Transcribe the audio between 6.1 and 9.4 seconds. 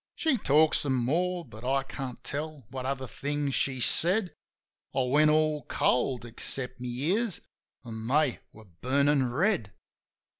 except my ears, an' they were burnin'